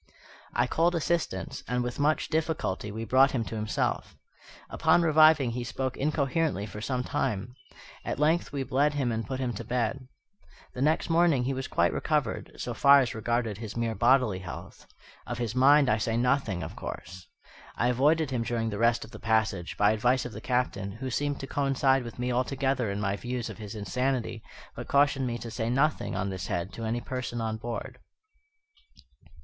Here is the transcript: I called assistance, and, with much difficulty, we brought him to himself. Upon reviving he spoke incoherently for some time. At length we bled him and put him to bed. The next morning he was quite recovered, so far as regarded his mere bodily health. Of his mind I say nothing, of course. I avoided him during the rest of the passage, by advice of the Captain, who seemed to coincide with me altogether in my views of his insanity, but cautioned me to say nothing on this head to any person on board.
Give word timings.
I 0.55 0.65
called 0.65 0.95
assistance, 0.95 1.61
and, 1.67 1.83
with 1.83 1.99
much 1.99 2.29
difficulty, 2.29 2.91
we 2.91 3.05
brought 3.05 3.29
him 3.33 3.43
to 3.45 3.55
himself. 3.55 4.17
Upon 4.71 5.03
reviving 5.03 5.51
he 5.51 5.63
spoke 5.63 5.95
incoherently 5.95 6.65
for 6.65 6.81
some 6.81 7.03
time. 7.03 7.53
At 8.03 8.17
length 8.17 8.51
we 8.51 8.63
bled 8.63 8.95
him 8.95 9.11
and 9.11 9.27
put 9.27 9.39
him 9.39 9.53
to 9.53 9.63
bed. 9.63 10.07
The 10.73 10.81
next 10.81 11.11
morning 11.11 11.43
he 11.43 11.53
was 11.53 11.67
quite 11.67 11.93
recovered, 11.93 12.53
so 12.57 12.73
far 12.73 12.99
as 13.01 13.13
regarded 13.13 13.59
his 13.59 13.77
mere 13.77 13.93
bodily 13.93 14.39
health. 14.39 14.87
Of 15.27 15.37
his 15.37 15.53
mind 15.53 15.87
I 15.87 15.99
say 15.99 16.17
nothing, 16.17 16.63
of 16.63 16.75
course. 16.75 17.27
I 17.75 17.89
avoided 17.89 18.31
him 18.31 18.41
during 18.41 18.71
the 18.71 18.79
rest 18.79 19.05
of 19.05 19.11
the 19.11 19.19
passage, 19.19 19.77
by 19.77 19.91
advice 19.91 20.25
of 20.25 20.31
the 20.31 20.41
Captain, 20.41 20.93
who 20.93 21.11
seemed 21.11 21.39
to 21.41 21.45
coincide 21.45 22.03
with 22.03 22.17
me 22.17 22.31
altogether 22.31 22.89
in 22.89 22.99
my 22.99 23.17
views 23.17 23.51
of 23.51 23.59
his 23.59 23.75
insanity, 23.75 24.41
but 24.75 24.87
cautioned 24.87 25.27
me 25.27 25.37
to 25.37 25.51
say 25.51 25.69
nothing 25.69 26.15
on 26.15 26.31
this 26.31 26.47
head 26.47 26.73
to 26.73 26.85
any 26.85 27.01
person 27.01 27.39
on 27.39 27.57
board. 27.57 27.99